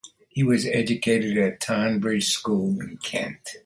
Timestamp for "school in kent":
2.31-3.57